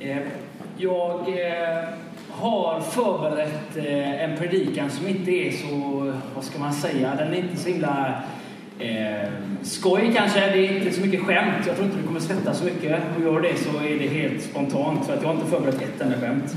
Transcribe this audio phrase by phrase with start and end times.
[0.00, 0.16] Eh,
[0.76, 1.84] jag eh,
[2.30, 7.36] har förberett eh, en predikan som inte är så, vad ska man säga, den är
[7.36, 8.22] inte så himla
[8.78, 9.28] eh,
[9.62, 10.40] skoj kanske.
[10.40, 11.66] Det är inte så mycket skämt.
[11.66, 13.00] Jag tror inte du kommer svettas så mycket.
[13.16, 16.00] Och gör det så är det helt spontant för att jag har inte förberett ett
[16.00, 16.54] enda skämt.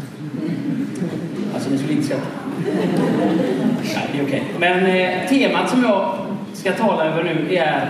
[1.53, 2.27] Alltså ni skulle inte skratta.
[3.95, 4.43] Nej, det är okej.
[4.59, 6.15] Men eh, temat som jag
[6.53, 7.89] ska tala över nu är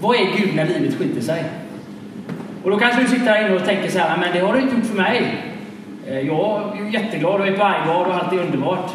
[0.00, 1.44] Vad är Gud när livet skiter sig?
[2.64, 4.60] Och då kanske du sitter här inne och tänker så här, men det har du
[4.60, 5.34] inte gjort för mig.
[6.06, 8.90] Eh, jag är jätteglad och är på Ivar och allt är underbart.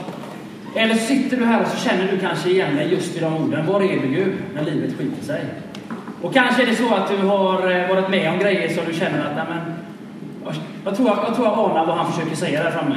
[0.76, 3.34] Eller så sitter du här och så känner du kanske igen dig just i de
[3.38, 3.66] orden.
[3.66, 4.34] Var är du nu?
[4.56, 5.42] när livet skiter sig?
[6.22, 8.94] Och kanske är det så att du har eh, varit med om grejer som du
[8.94, 9.60] känner att, nej men,
[10.46, 10.54] jag-
[10.86, 12.96] jag tror jag, jag tror jag anar vad han försöker säga där framme.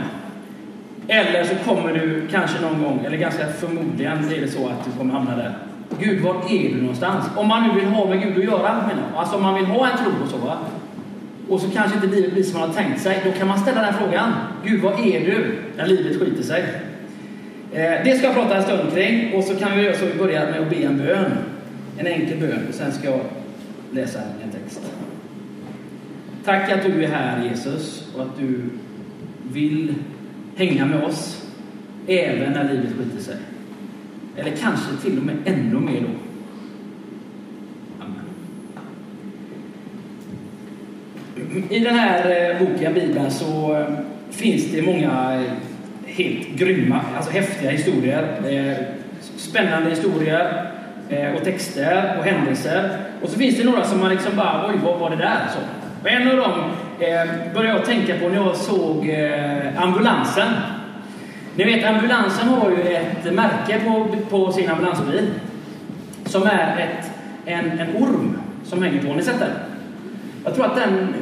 [1.09, 4.99] Eller så kommer du kanske någon gång, eller ganska förmodligen är det så att du
[4.99, 5.55] kommer hamna där.
[6.01, 7.25] Gud, var är du någonstans?
[7.37, 9.19] Om man nu vill ha med Gud att göra, menar jag.
[9.19, 10.59] Alltså om man vill ha en tro och så, va?
[11.49, 13.21] Och så kanske inte livet blir som man har tänkt sig.
[13.25, 14.33] Då kan man ställa den frågan.
[14.65, 16.65] Gud, var är du när livet skiter sig?
[17.73, 19.35] Eh, det ska jag prata en stund kring.
[19.35, 21.33] Och så kan vi göra så vi börjar med att be en bön.
[21.99, 22.67] En enkel bön.
[22.69, 23.21] Och sen ska jag
[23.91, 24.81] läsa en text.
[26.45, 28.61] Tack att du är här, Jesus, och att du
[29.53, 29.95] vill
[30.57, 31.47] hänga med oss
[32.07, 33.37] även när livet skiter sig.
[34.37, 36.09] Eller kanske till och med ännu mer då.
[38.05, 38.25] Amen.
[41.71, 43.87] I den här eh, boken, Bibeln, så eh,
[44.31, 45.53] finns det många eh,
[46.07, 48.87] helt grymma, alltså häftiga historier.
[49.37, 50.67] Spännande historier
[51.37, 52.91] och texter och händelser.
[53.23, 55.47] Och så finns det några som man liksom bara, oj, vad var det där?
[55.55, 55.61] Så.
[56.03, 56.53] Och en av dem
[57.01, 60.53] eh, började jag tänka på när jag såg eh, ambulansen.
[61.57, 65.31] Ni vet, ambulansen har ju ett märke på, på sin ambulansbil
[66.25, 67.11] som är ett,
[67.47, 69.09] en, en orm som hänger på.
[69.09, 69.51] Har ni sett den?
[70.45, 71.15] Jag tror att den...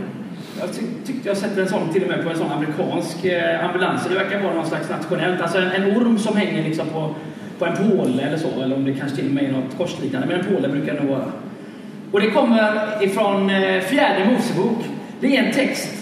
[0.60, 3.64] Jag ty, tyckte jag sett en sån till och med på en sån amerikansk eh,
[3.64, 4.06] ambulans.
[4.08, 5.40] Det verkar vara någon slags nationellt.
[5.40, 7.14] Alltså en, en orm som hänger liksom på,
[7.58, 8.62] på en påle eller så.
[8.62, 10.26] Eller om det kanske till och med är något korsliknande.
[10.26, 11.24] Men en påle brukar det nog vara.
[12.12, 14.78] Och det kommer ifrån eh, fjärde Mosebok.
[15.20, 15.97] Det är en text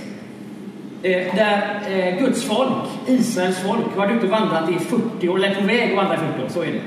[1.06, 5.36] Eh, där eh, Guds folk, Israels folk, har varit ute och vandrat i 40 år,
[5.36, 6.80] eller på väg att vandra i 40 år, så är det.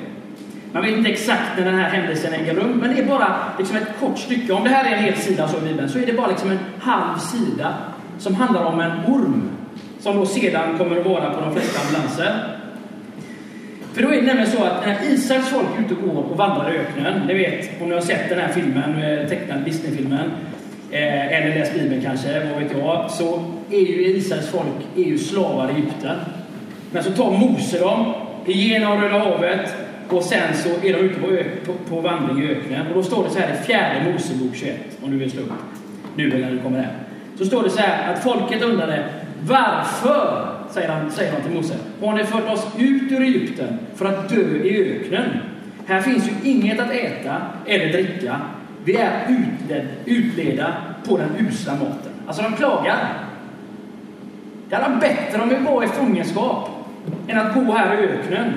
[0.72, 3.78] Man vet inte exakt när den här händelsen äger rum, men det är bara liksom
[3.78, 4.54] ett kort stycke.
[4.54, 6.52] Om det här är en hel sida så i Bibeln, så är det bara liksom
[6.52, 7.74] en halv sida
[8.18, 9.50] som handlar om en orm,
[10.00, 12.56] som då sedan kommer att vara på de flesta ambulanser.
[13.94, 16.38] För då är det nämligen så att när Israels folk är ute och går och
[16.38, 20.32] vandrar i öknen, ni vet om ni har sett den här filmen, eh, tecknad Disney-filmen,
[20.92, 25.18] eh, eller läst Bibeln kanske, vad vet jag, så är ju Israels folk är ju
[25.18, 26.18] slavar i Egypten.
[26.92, 28.14] Men så tar Mose dem
[28.46, 29.76] igenom Röda havet
[30.10, 31.28] och sen så är de ute på,
[31.66, 32.88] på, på vandring i öknen.
[32.88, 35.52] Och då står det så här i fjärde Mosebok 21, om du vill slå upp
[36.16, 36.94] nu eller när du kommer hem.
[37.38, 39.04] Så står det så här att folket undrade
[39.42, 44.06] varför, säger han, säger han till Mose, har ni fört oss ut ur Egypten för
[44.06, 45.30] att dö i öknen?
[45.86, 48.42] Här finns ju inget att äta eller dricka.
[48.90, 50.74] Vi är utled, utleda
[51.08, 52.12] på den usla maten.
[52.28, 53.14] Alltså de klagar.
[54.70, 56.70] Det hade varit bättre om vi var i fångenskap
[57.28, 58.54] än att bo här i öknen.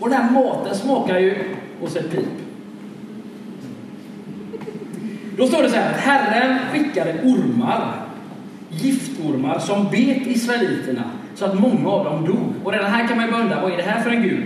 [0.00, 1.36] Och den här maten smakar ju
[1.80, 2.28] hos ett pip.
[5.36, 7.94] Då står det så här att Herren skickade ormar,
[8.68, 11.04] giftormar, som bet israeliterna
[11.34, 12.52] så att många av dem dog.
[12.64, 14.44] Och redan här kan man ju undra, vad är det här för en gud?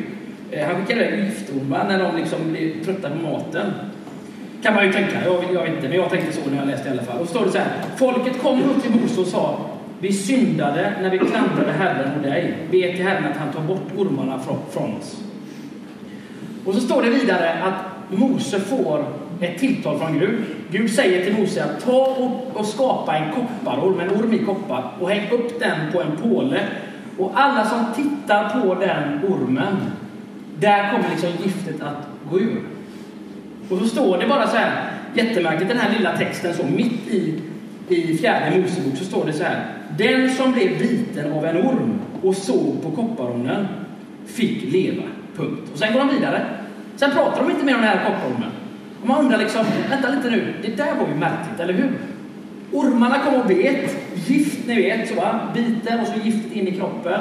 [0.50, 3.72] Eh, han skickade iväg giftormar när de liksom blev trötta på maten.
[4.62, 6.88] Kan man ju tänka, jag, jag vet inte, men jag tänkte så när jag läste
[6.88, 7.20] i alla fall.
[7.20, 9.58] Och så står det så här, folket kom upp till Mose och sa,
[10.00, 12.56] vi syndade när vi klandrade Herren och dig.
[12.70, 15.20] Be till Herren att han tar bort ormarna från, från oss.
[16.64, 19.04] Och så står det vidare att Mose får
[19.41, 20.44] ett tilltal från Gud.
[20.70, 24.91] Gud säger till Mose att ta och, och skapa en kopparorm, en orm i koppar,
[25.00, 26.60] och häng upp den på en påle.
[27.18, 29.76] Och alla som tittar på den ormen,
[30.58, 32.62] där kommer liksom giftet att gå ur.
[33.68, 37.34] Och så står det bara så här, jättemärkligt, den här lilla texten så mitt i,
[37.88, 39.66] i fjärde Mosebok så står det så här.
[39.98, 43.66] Den som blev biten av en orm och såg på kopparormen
[44.26, 45.03] fick leva.
[45.36, 45.62] Punkt.
[45.72, 46.47] Och sen går de vidare.
[46.97, 48.50] Sen pratar de inte mer om den här kopparormen.
[49.03, 51.92] Och man undrar liksom, vänta lite nu, det där var ju märkligt, eller hur?
[52.72, 55.41] Ormarna kom och bet, gift ni vet, så va?
[55.54, 57.21] biter och så giftet in i kroppen.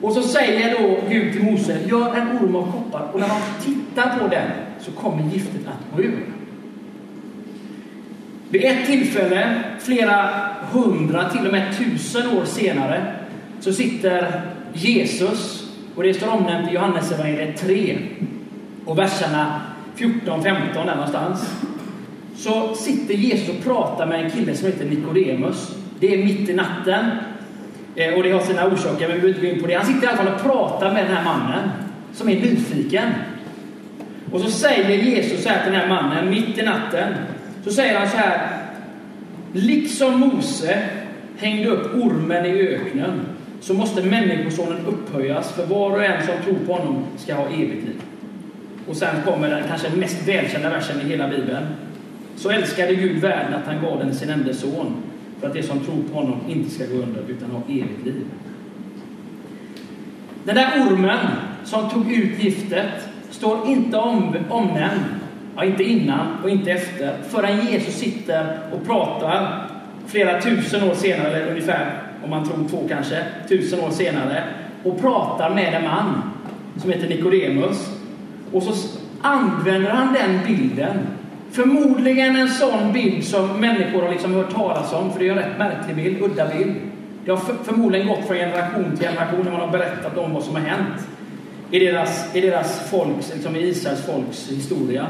[0.00, 3.40] Och så säger då Gud till Mose, gör en orm av koppar och när man
[3.64, 4.50] tittar på den
[4.84, 6.26] så kommer giftet att gå ur.
[8.48, 10.30] Vid ett tillfälle, flera
[10.72, 13.14] hundra, till och med tusen år senare,
[13.60, 14.42] så sitter
[14.72, 17.98] Jesus, och det står omnämnt i Johannesevangeliet 3,
[18.84, 19.60] och verserna
[19.94, 21.54] 14, 15 där någonstans.
[22.36, 25.76] Så sitter Jesus och pratar med en kille som heter Nikodemus.
[26.00, 27.04] Det är mitt i natten.
[27.96, 29.74] Eh, och det har sina orsaker, men vi behöver inte gå in på det.
[29.74, 31.70] Han sitter i alla fall och pratar med den här mannen
[32.12, 33.08] som är nyfiken.
[34.34, 37.14] Och så säger Jesus så här till den här mannen, mitt i natten.
[37.64, 38.48] Så säger han så här.
[39.52, 40.82] Liksom Mose
[41.36, 43.20] hängde upp ormen i öknen
[43.60, 47.84] så måste Människosonen upphöjas för var och en som tror på honom ska ha evigt
[47.84, 48.02] liv.
[48.88, 51.66] Och sen kommer den kanske mest välkända versen i hela Bibeln.
[52.36, 54.94] Så älskade Gud världen att han gav den sin enda son
[55.40, 58.24] för att de som tror på honom inte ska gå under utan ha evigt liv.
[60.44, 61.26] Den där ormen
[61.64, 65.04] som tog ut giftet står inte om, omnämnd,
[65.56, 69.66] ja, inte innan och inte efter, förrän Jesus sitter och pratar
[70.06, 71.90] flera tusen år senare, eller ungefär,
[72.24, 74.44] om man tror två kanske, tusen år senare,
[74.84, 76.22] och pratar med en man
[76.76, 77.90] som heter Nikodemus.
[78.52, 80.98] Och så använder han den bilden.
[81.50, 85.38] Förmodligen en sån bild som människor har liksom hört talas om, för det är en
[85.38, 86.74] rätt märklig bild, udda bild.
[87.24, 90.54] Det har förmodligen gått från generation till generation när man har berättat om vad som
[90.54, 91.08] har hänt
[91.70, 95.06] i deras, i deras folks, liksom i Israels folks historia.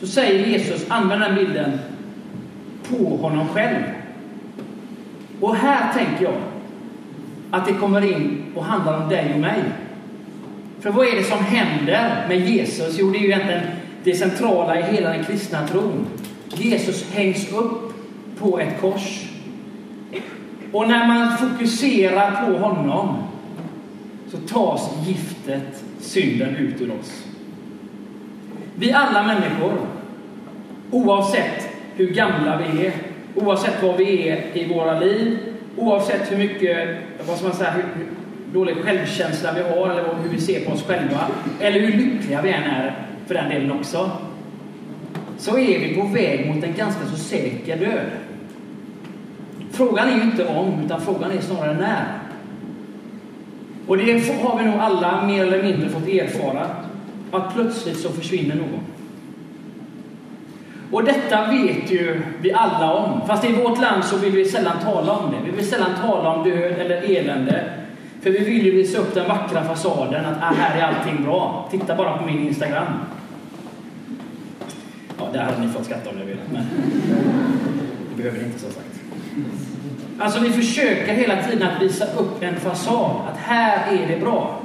[0.00, 1.78] Så säger Jesus, använd den bilden
[2.88, 3.82] på honom själv.
[5.40, 6.40] Och här tänker jag
[7.50, 9.62] att det kommer in och handlar om dig och mig.
[10.80, 12.96] För vad är det som händer med Jesus?
[12.98, 13.62] Jo, det är ju egentligen
[14.04, 16.06] det centrala i hela den kristna tron.
[16.54, 17.92] Jesus hängs upp
[18.38, 19.26] på ett kors.
[20.72, 23.16] Och när man fokuserar på honom
[24.30, 27.26] så tas giftet, synden, ut ur oss.
[28.74, 29.72] Vi alla människor,
[30.90, 32.92] oavsett hur gamla vi är,
[33.34, 35.38] oavsett var vi är i våra liv,
[35.76, 38.06] oavsett hur mycket, vad ska man säga, hur, hur
[38.52, 41.28] dålig självkänsla vi har eller hur vi ser på oss själva,
[41.60, 44.10] eller hur lyckliga vi än är för den delen också,
[45.38, 48.06] så är vi på väg mot en ganska så säker död.
[49.72, 52.19] Frågan är ju inte om, utan frågan är snarare när.
[53.90, 56.66] Och det har vi nog alla mer eller mindre fått erfara,
[57.30, 58.80] att plötsligt så försvinner någon.
[60.90, 63.20] Och detta vet ju vi alla om.
[63.26, 65.50] Fast i vårt land så vill vi sällan tala om det.
[65.50, 67.64] Vi vill sällan tala om död eller elände.
[68.20, 71.68] För vi vill ju visa upp den vackra fasaden att ah, här är allting bra.
[71.70, 72.86] Titta bara på min Instagram.
[75.18, 76.64] Ja, där hade ni fått skratta om ni velat, men
[78.10, 79.00] det behöver ni inte som sagt.
[80.20, 84.60] Alltså vi försöker hela tiden att visa upp en fasad, att här är det bra.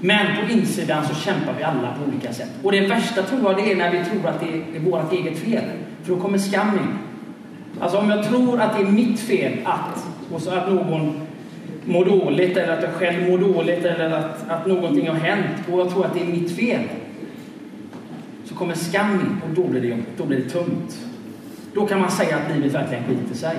[0.00, 2.50] Men på insidan så kämpar vi alla på olika sätt.
[2.62, 5.38] Och det värsta tror jag det är när vi tror att det är vårt eget
[5.38, 5.64] fel.
[6.02, 6.98] För då kommer skam in.
[7.80, 11.20] Alltså om jag tror att det är mitt fel att, och så att någon
[11.84, 15.80] mår dåligt eller att jag själv mår dåligt eller att, att någonting har hänt och
[15.80, 16.82] jag tror att det är mitt fel.
[18.44, 20.98] Så kommer skam in och då blir det, då blir det tungt.
[21.74, 23.56] Då kan man säga att livet verkligen skiter sig.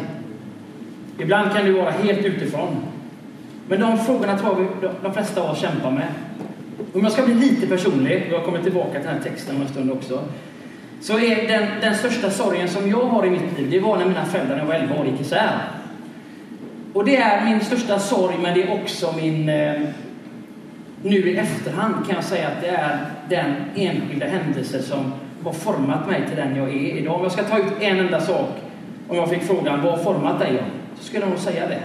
[1.19, 2.75] Ibland kan det vara helt utifrån.
[3.67, 6.07] Men de frågorna tror jag de flesta av oss kämpar med.
[6.93, 9.61] Om jag ska bli lite personlig, och jag kommer tillbaka till den här texten om
[9.61, 10.23] en stund också,
[11.01, 14.05] så är den, den största sorgen som jag har i mitt liv, det var när
[14.05, 15.59] mina föräldrar när jag var 11 år gick isär.
[16.93, 19.49] Och det är min största sorg, men det är också min...
[19.49, 19.81] Eh,
[21.03, 22.97] nu i efterhand kan jag säga att det är
[23.29, 25.13] den enskilda händelse som
[25.43, 27.15] har format mig till den jag är idag.
[27.15, 28.49] Om jag ska ta ut en enda sak,
[29.07, 30.63] om jag fick frågan vad har format dig?
[30.99, 31.81] Så skulle jag nog säga det.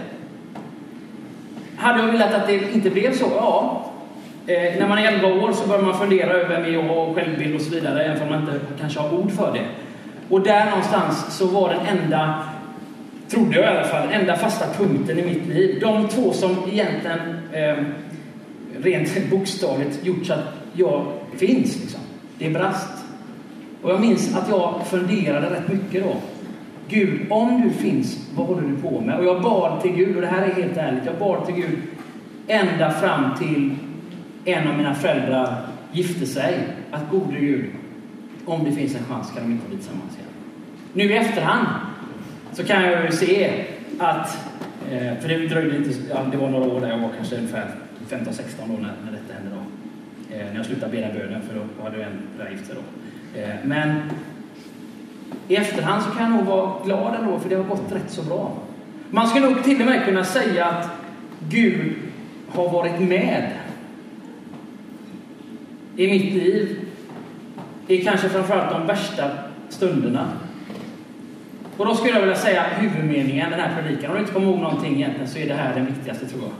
[1.77, 3.25] Hade jag velat att det inte blev så?
[3.35, 3.85] Ja.
[4.47, 7.55] Eh, när man är 11 år så börjar man fundera över vem jag och självbild
[7.55, 9.65] och så vidare, även om man inte kanske har ord för det.
[10.29, 12.43] Och där någonstans så var den enda,
[13.29, 15.79] trodde jag i alla fall, enda fasta punkten i mitt liv.
[15.81, 17.19] De två som egentligen
[17.51, 17.83] eh,
[18.83, 21.05] rent bokstavligt gjort så att jag
[21.37, 21.81] finns.
[21.81, 21.99] Liksom.
[22.37, 23.05] Det brast.
[23.81, 26.15] Och jag minns att jag funderade rätt mycket då.
[26.89, 29.17] Gud, om du finns, vad håller du på med?
[29.19, 31.77] Och jag bad till Gud, och det här är helt ärligt, jag bad till Gud
[32.47, 33.75] ända fram till
[34.45, 36.67] en av mina föräldrar gifte sig.
[36.91, 37.65] Att gode Gud,
[38.45, 40.29] om det finns en chans kan de inte bli tillsammans igen.
[40.93, 41.67] Nu i efterhand
[42.53, 43.65] så kan jag ju se
[43.99, 44.37] att,
[44.91, 45.89] eh, för det dröjde inte,
[46.31, 47.67] det var några år där jag var kanske ungefär
[48.09, 49.61] 15-16 år när, när detta hände då.
[50.35, 53.39] Eh, när jag slutade be den bönen, för då hade jag en där gift då.
[53.39, 54.01] Eh, men
[55.47, 58.21] i efterhand så kan jag nog vara glad ändå, för det har gått rätt så
[58.21, 58.51] bra.
[59.09, 60.89] Man skulle nog till och med kunna säga att
[61.49, 61.95] Gud
[62.49, 63.51] har varit med
[65.95, 66.77] i mitt liv
[67.87, 69.29] i kanske framförallt de värsta
[69.69, 70.27] stunderna.
[71.77, 74.59] Och då skulle jag vilja säga huvudmeningen den här predikan, om du inte kommer ihåg
[74.59, 76.51] någonting egentligen så är det här den viktigaste tror jag.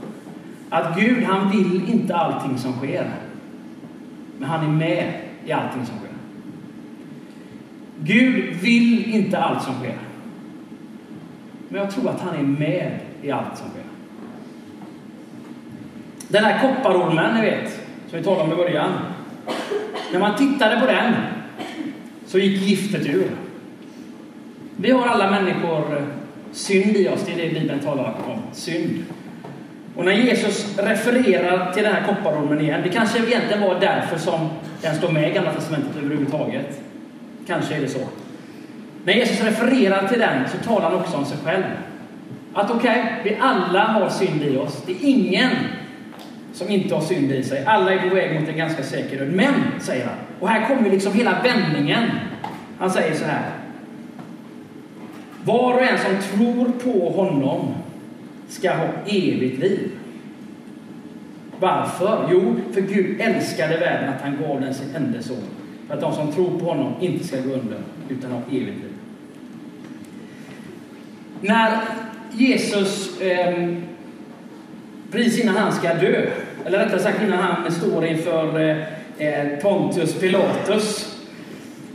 [0.80, 3.10] Att Gud, han vill inte allting som sker.
[4.38, 5.14] Men han är med
[5.46, 6.15] i allting som sker.
[8.06, 9.98] Gud vill inte allt som sker.
[11.70, 13.84] Men jag tror att han är med i allt som sker.
[16.28, 17.72] Den här kopparormen, ni vet,
[18.10, 18.92] som vi talade om i början.
[20.12, 21.14] När man tittade på den
[22.26, 23.32] så gick giftet ur.
[24.78, 26.04] Vi har alla människor eh,
[26.52, 28.40] synd i oss, det är det Bibeln talar om.
[28.54, 29.06] Synd.
[29.96, 34.50] Och när Jesus refererar till den här kopparormen igen, det kanske egentligen var därför som
[34.82, 36.82] den står med i Gamla Testamentet överhuvudtaget.
[37.48, 38.00] Kanske är det så.
[39.04, 41.64] När Jesus refererar till den så talar han också om sig själv.
[42.54, 44.84] Att okej, okay, vi alla har synd i oss.
[44.86, 45.52] Det är ingen
[46.54, 47.66] som inte har synd i sig.
[47.66, 49.32] Alla är på väg mot en ganska säker död.
[49.34, 52.04] Men, säger han, och här kommer liksom hela vändningen.
[52.80, 53.50] Han säger så här.
[55.44, 57.74] Var och en som tror på honom
[58.48, 59.92] ska ha evigt liv.
[61.60, 62.30] Varför?
[62.32, 65.38] Jo, för Gud älskade världen att han gav den sin enda son.
[65.88, 67.78] För att de som tror på honom inte ska gå under,
[68.10, 68.94] utan ha evigt liv.
[71.42, 71.80] När
[72.32, 73.70] Jesus, eh,
[75.12, 76.26] precis innan han ska dö,
[76.66, 78.78] eller rättare sagt innan han står inför eh,
[79.28, 81.12] eh Pontius Pilatus,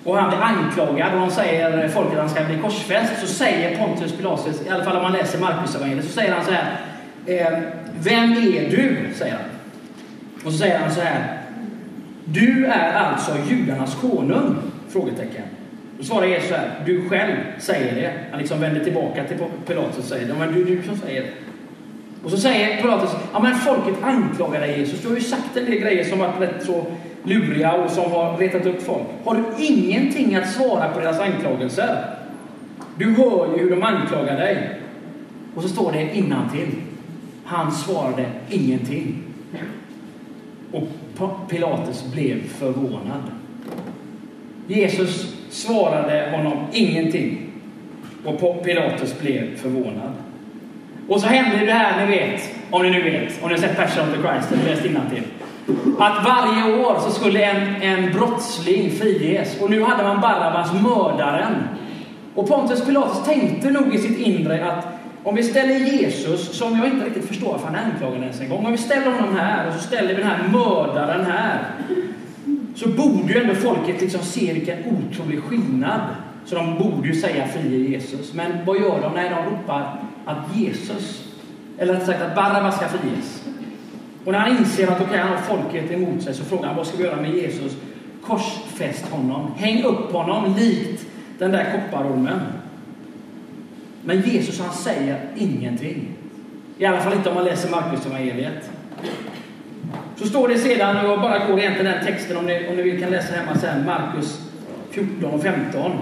[0.04, 3.76] och han blir anklagad och de säger folket att han ska bli korsfäst, så säger
[3.76, 6.80] Pontius Pilatus, i alla fall om man läser Markus evangeliet, så säger han så här.
[7.26, 7.58] Eh,
[8.02, 8.96] Vem är du?
[9.14, 9.44] säger han.
[10.44, 11.39] Och så säger han så här.
[12.24, 14.56] Du är alltså judarnas konung?
[14.88, 15.42] Frågetecken.
[15.98, 16.82] Då svarar Jesus så här.
[16.86, 18.12] Du själv säger det.
[18.30, 19.36] Han liksom vänder tillbaka till
[19.66, 20.34] Pilatus och säger det.
[20.38, 21.30] Men du, du som säger det.
[22.24, 25.02] Och så säger Pilatus, ja men folket anklagar dig Jesus.
[25.02, 26.86] Du har ju sagt en del grejer som varit rätt så
[27.22, 29.02] luriga och som har retat upp folk.
[29.24, 32.04] Har du ingenting att svara på deras anklagelser?
[32.98, 34.80] Du hör ju hur de anklagar dig.
[35.54, 36.70] Och så står det innantill.
[37.44, 39.22] Han svarade ingenting.
[40.72, 40.88] Och
[41.48, 43.22] Pilatus blev förvånad.
[44.66, 47.38] Jesus svarade honom ingenting.
[48.24, 50.12] Och Pilatus blev förvånad.
[51.08, 53.76] Och så hände det här, ni vet, om ni nu vet, om ni har sett
[53.76, 55.22] Passion of the Christ eller läst till.
[55.98, 59.60] Att varje år så skulle en, en brottsling friges.
[59.60, 61.54] Och nu hade man Barabbas, mördaren.
[62.34, 64.86] Och Pontius Pilatus tänkte nog i sitt inre att
[65.24, 68.48] om vi ställer Jesus, som jag inte riktigt förstår varför han är anklagad ens en
[68.48, 68.66] gång.
[68.66, 71.58] Om vi ställer honom här och så ställer vi den här mördaren här.
[72.74, 76.00] Så borde ju ändå folket liksom se vilken otrolig skillnad.
[76.44, 78.34] Så de borde ju säga frige Jesus.
[78.34, 79.14] Men vad gör de?
[79.14, 81.24] när de ropar att Jesus,
[81.78, 83.44] eller rättare sagt att Barabbas ska friges.
[84.24, 86.86] Och när han inser att okay, han har folket emot sig så frågar han vad
[86.86, 87.76] ska vi göra med Jesus?
[88.22, 89.50] Korsfäst honom.
[89.56, 91.06] Häng upp honom likt
[91.38, 92.40] den där kopparormen.
[94.04, 96.08] Men Jesus han säger ingenting.
[96.78, 98.70] I alla fall inte om man läser Markus evangeliet.
[100.16, 102.82] Så står det sedan, och jag bara går egentligen den texten om ni, om ni
[102.82, 104.40] vill kan läsa hemma sen, Markus
[104.90, 105.92] 14 och 15.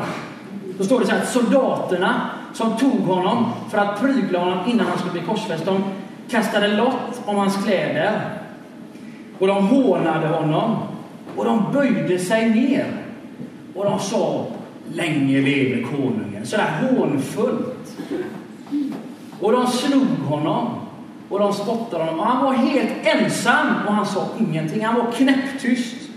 [0.78, 4.86] Då står det så här att soldaterna som tog honom för att prygla honom innan
[4.86, 5.84] han skulle bli korsfäst, de
[6.30, 8.20] kastade lott om hans kläder.
[9.38, 10.76] Och de hånade honom.
[11.36, 12.86] Och de böjde sig ner.
[13.74, 14.46] Och de sa
[14.92, 16.46] Länge leve konungen.
[16.46, 17.77] Sådär hånfullt.
[19.40, 20.68] Och de slog honom.
[21.28, 22.20] Och de spottade honom.
[22.20, 24.84] Och han var helt ensam och han sa ingenting.
[24.84, 26.08] Han var knäpptyst.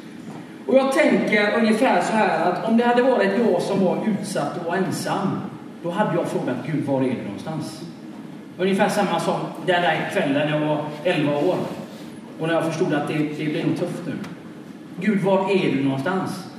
[0.68, 4.58] Och jag tänker ungefär så här att om det hade varit jag som var utsatt
[4.60, 5.40] och var ensam,
[5.84, 7.82] då hade jag frågat Gud, var är du någonstans?
[8.58, 9.36] Ungefär samma som
[9.66, 11.56] den där kvällen när jag var 11 år.
[12.40, 14.14] Och när jag förstod att det, det blir nog tufft nu.
[15.00, 16.51] Gud, var är du någonstans?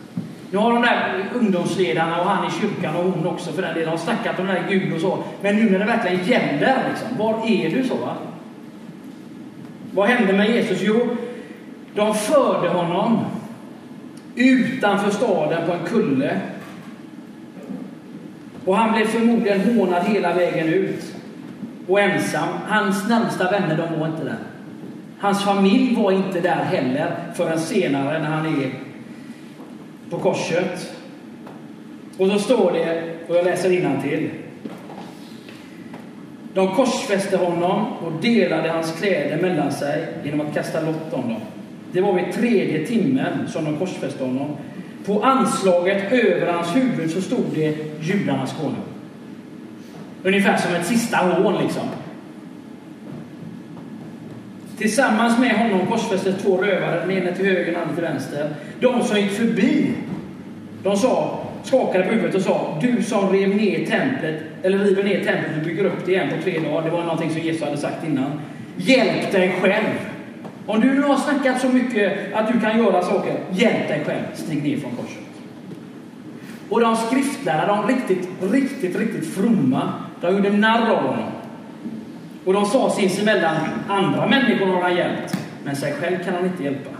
[0.52, 3.88] Nu har de där ungdomsledarna och han i kyrkan och hon också för den delen
[3.88, 5.18] har snackat om den där Gud och så.
[5.42, 7.94] Men nu när det verkligen gäller, liksom, var är du så?
[7.94, 8.16] Va?
[9.94, 10.78] Vad hände med Jesus?
[10.82, 11.16] Jo,
[11.94, 13.24] de förde honom
[14.34, 16.40] utanför staden på en kulle.
[18.64, 21.14] Och han blev förmodligen hånad hela vägen ut.
[21.88, 22.48] Och ensam.
[22.68, 24.38] Hans närmsta vänner, de var inte där.
[25.18, 28.70] Hans familj var inte där heller förrän senare när han är
[30.12, 30.94] på korset.
[32.18, 34.30] Och så står det, och jag läser till.
[36.54, 41.40] De korsfäste honom och delade hans kläder mellan sig genom att kasta lott om dem.
[41.92, 44.56] Det var vid tredje timmen som de korsfäste honom.
[45.06, 48.76] På anslaget över hans huvud så stod det judarnas konung.
[50.22, 51.88] Ungefär som ett sista hån liksom.
[54.82, 58.50] Tillsammans med honom korsfästes två rövare, den ene till höger, den andra till vänster.
[58.80, 59.90] De som gick förbi,
[60.82, 65.24] de sa, skakade på huvudet och sa, du som rev ner templet, eller river ner
[65.24, 66.82] templet och bygger upp det igen på tre dagar.
[66.84, 68.30] Det var någonting som Jesus hade sagt innan.
[68.76, 69.98] Hjälp dig själv!
[70.66, 74.22] Om du nu har snackat så mycket att du kan göra saker, hjälp dig själv.
[74.34, 75.18] Stig ner från korset.
[76.68, 81.41] Och de skriftlärda, de riktigt, riktigt, riktigt fromma, De gjorde narr av honom.
[82.44, 83.56] Och de sa sinsemellan,
[83.88, 86.90] andra människor har han hjälpt, men sig själv kan han inte hjälpa.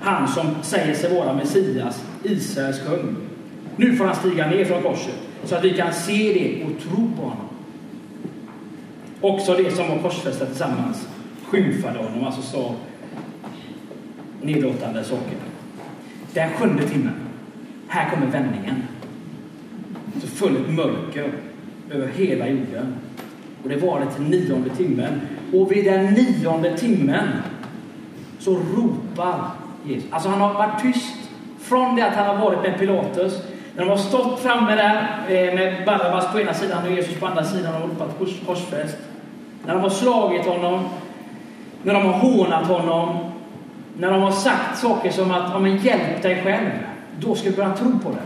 [0.00, 3.16] Han som säger sig vara Messias, Israels kung.
[3.76, 7.10] Nu får han stiga ner från korset så att vi kan se det och tro
[7.16, 7.48] på honom.
[9.20, 11.08] Också det som var korsfästa tillsammans
[11.46, 12.74] skymfade honom, alltså sa
[14.42, 15.36] nedlåtande saker.
[16.34, 17.14] Den sjunde timmen,
[17.88, 18.82] här kommer vändningen.
[20.20, 21.32] Så fullt mörker
[21.90, 22.94] över hela jorden.
[23.62, 25.20] Och det var det till nionde timmen.
[25.52, 27.28] Och vid den nionde timmen
[28.38, 29.40] så ropar
[29.84, 30.12] Jesus.
[30.12, 31.14] Alltså han har varit tyst
[31.60, 33.42] från det att han har varit med Pilatus.
[33.76, 34.96] När de har stått framme där
[35.28, 38.96] eh, med Barabbas på ena sidan och Jesus på andra sidan och ropat korsfäst.
[39.66, 40.84] När de har slagit honom,
[41.82, 43.18] när de har hånat honom,
[43.98, 46.70] när de har sagt saker som att ja, men hjälp dig själv,
[47.20, 48.22] då ska du börja tro på det.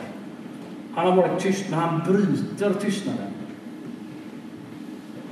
[0.94, 3.26] Han har varit tyst, men han bryter tystnaden.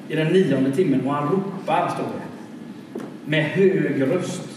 [0.09, 3.01] I den nionde timmen och han ropar, står det.
[3.31, 4.49] Med hög röst.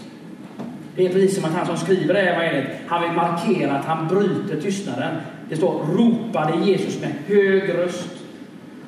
[0.96, 4.08] Det är precis som att han som skriver det här han vill markera att han
[4.08, 5.16] bryter tystnaden.
[5.48, 8.08] Det står ropade Jesus med hög röst.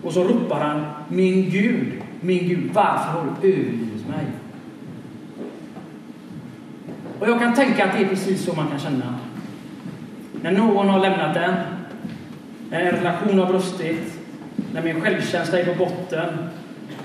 [0.02, 4.26] Och så ropar han Min Gud, min Gud, varför har du övergivit mig?
[7.18, 9.14] Och jag kan tänka att det är precis så man kan känna.
[10.42, 11.54] När någon har lämnat en,
[12.70, 14.19] när en relation har brustit,
[14.74, 16.28] när min självkänsla är på botten,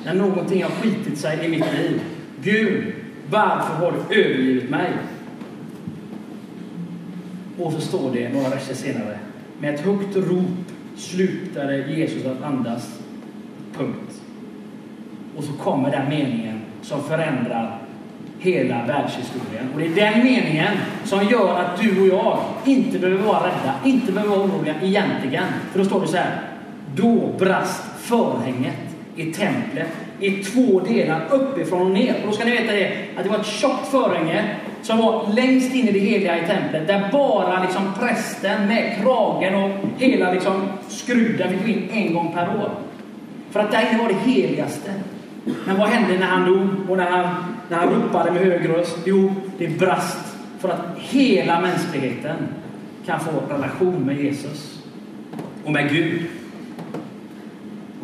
[0.05, 2.01] när någonting har skitit sig i mitt liv.
[2.41, 2.93] Gud,
[3.29, 4.91] varför har du övergivit mig?
[7.59, 9.19] Och så står det några verser senare.
[9.59, 12.99] Med ett högt rop slutade Jesus att andas.
[13.77, 14.21] Punkt.
[15.37, 17.81] Och så kommer den meningen som förändrar
[18.39, 19.69] hela världshistorien.
[19.73, 23.75] Och det är den meningen som gör att du och jag inte behöver vara rädda,
[23.85, 25.45] inte behöver vara oroliga egentligen.
[25.71, 26.41] För då står det så här.
[26.95, 28.75] Då brast förhänget
[29.15, 29.87] i templet
[30.19, 32.15] i två delar, uppifrån och ner.
[32.21, 35.75] Och då ska ni veta det, att det var ett tjockt förhänge som var längst
[35.75, 40.67] in i det heliga i templet, där bara liksom prästen med kragen och hela liksom
[40.87, 42.71] skruden fick gå in en gång per år.
[43.51, 44.91] För att där inne var det heligaste.
[45.65, 47.35] Men vad hände när han dog och när han,
[47.69, 48.97] när han ropade med hög röst?
[49.05, 52.35] Jo, det brast för att hela mänskligheten
[53.05, 54.83] kan få relation med Jesus
[55.65, 56.21] och med Gud.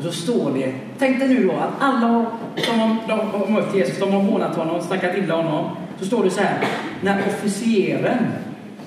[0.02, 2.26] Och så står det, tänk dig nu då att alla
[2.58, 5.72] som har mött Jesus, de har hånat honom, snackat illa om honom.
[6.00, 6.68] Så står det så här,
[7.02, 8.18] när officeren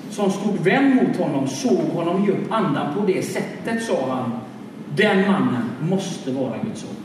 [0.09, 4.31] som stod vänd mot honom såg honom ge upp andan på det sättet sa han,
[4.95, 6.95] den mannen måste vara Guds son.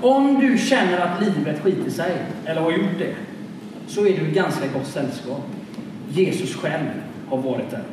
[0.00, 3.14] Om du känner att livet skiter sig, eller har gjort det,
[3.86, 5.42] så är du i ganska gott sällskap.
[6.08, 6.86] Jesus själv
[7.28, 7.84] har varit där.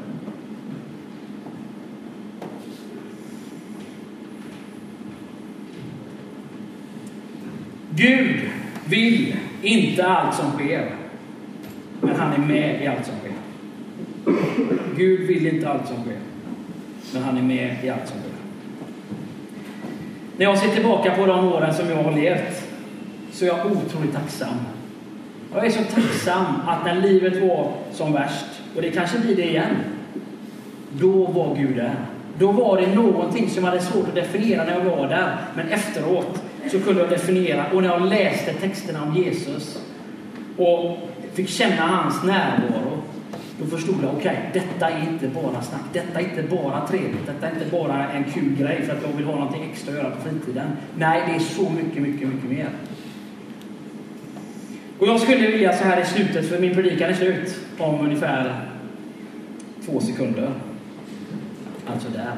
[8.00, 8.40] Gud
[8.86, 10.92] vill inte allt som sker,
[12.02, 13.34] men han är med i allt som sker.
[14.98, 16.18] Gud vill inte allt som sker,
[17.14, 18.32] men han är med i allt som sker.
[20.38, 22.64] När jag ser tillbaka på de åren som jag har levt
[23.32, 24.56] så är jag otroligt tacksam.
[25.54, 29.50] Jag är så tacksam att när livet var som värst, och det kanske blir det
[29.50, 29.76] igen,
[30.92, 31.96] då var Gud där.
[32.38, 35.68] Då var det någonting som jag hade svårt att definiera när jag var där, men
[35.68, 37.66] efteråt så kunde jag definiera.
[37.74, 39.82] Och när jag läste texterna om Jesus
[40.58, 40.98] och
[41.34, 43.02] fick känna hans närvaro,
[43.60, 47.26] då förstod jag, okej, okay, detta är inte bara snack, detta är inte bara trevligt,
[47.26, 49.98] detta är inte bara en kul grej för att jag vill ha någonting extra att
[49.98, 50.68] göra på fritiden.
[50.98, 52.70] Nej, det är så mycket, mycket, mycket mer.
[55.00, 58.62] Och jag skulle vilja så här i slutet, för min predikan är slut om ungefär
[59.86, 60.52] två sekunder.
[61.88, 62.34] Alltså där.